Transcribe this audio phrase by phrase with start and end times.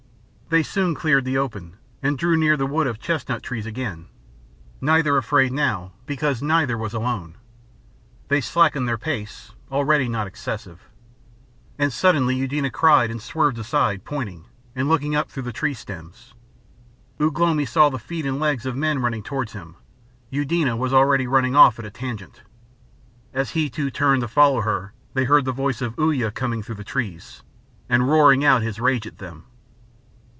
[0.49, 4.07] They soon cleared the open, and drew near the wood of chestnut trees again
[4.81, 7.37] neither afraid now because neither was alone.
[8.27, 10.89] They slackened their pace, already not excessive.
[11.79, 14.43] And suddenly Eudena cried and swerved aside, pointing,
[14.75, 16.33] and looking up through the tree stems.
[17.17, 19.75] Ugh lomi saw the feet and legs of men running towards him.
[20.31, 22.41] Eudena was already running off at a tangent.
[23.31, 26.61] And as he too turned to follow her they heard the voice of Uya coming
[26.61, 27.41] through the trees,
[27.87, 29.45] and roaring out his rage at them.